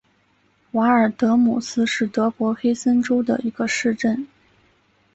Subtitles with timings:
[0.71, 4.25] 瓦尔德姆斯是德国黑森州的一个市镇。